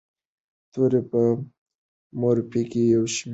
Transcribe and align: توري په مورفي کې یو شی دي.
توري 0.71 1.01
په 1.11 1.21
مورفي 2.19 2.61
کې 2.71 2.81
یو 2.93 3.03
شی 3.13 3.23
دي. 3.25 3.29